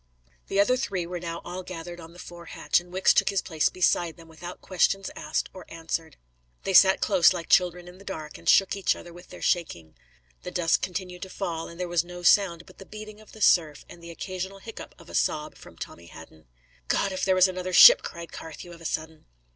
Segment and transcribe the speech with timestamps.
[0.47, 3.43] The other three were now all gathered on the fore hatch, and Wicks took his
[3.43, 6.17] place beside them without question asked or answered.
[6.63, 9.93] They sat close, like children in the dark, and shook each other with their shaking.
[10.41, 13.41] The dusk continued to fall; and there was no sound but the beating of the
[13.41, 16.47] surf and the occasional hiccup of a sob from Tommy Hadden.
[16.87, 19.25] "God, if there was another ship!" cried Carthew of a sudden.